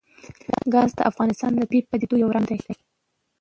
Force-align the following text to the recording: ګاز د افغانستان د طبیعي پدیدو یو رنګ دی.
ګاز 0.73 0.91
د 0.97 0.99
افغانستان 1.09 1.51
د 1.53 1.57
طبیعي 1.61 1.81
پدیدو 1.89 2.15
یو 2.23 2.33
رنګ 2.35 2.47
دی. 2.65 2.73